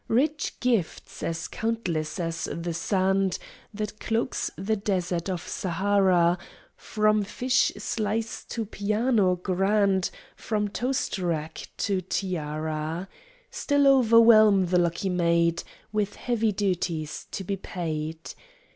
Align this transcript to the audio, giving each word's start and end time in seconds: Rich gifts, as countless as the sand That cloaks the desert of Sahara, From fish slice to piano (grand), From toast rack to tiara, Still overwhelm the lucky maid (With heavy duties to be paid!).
Rich 0.07 0.59
gifts, 0.59 1.21
as 1.21 1.47
countless 1.47 2.19
as 2.19 2.49
the 2.51 2.73
sand 2.73 3.37
That 3.71 3.99
cloaks 3.99 4.49
the 4.57 4.75
desert 4.75 5.29
of 5.29 5.47
Sahara, 5.47 6.39
From 6.75 7.21
fish 7.21 7.71
slice 7.77 8.43
to 8.45 8.65
piano 8.65 9.35
(grand), 9.35 10.09
From 10.35 10.69
toast 10.69 11.19
rack 11.19 11.67
to 11.77 12.01
tiara, 12.01 13.09
Still 13.51 13.85
overwhelm 13.87 14.65
the 14.65 14.79
lucky 14.79 15.09
maid 15.09 15.61
(With 15.91 16.15
heavy 16.15 16.51
duties 16.51 17.27
to 17.29 17.43
be 17.43 17.57
paid!). 17.57 18.33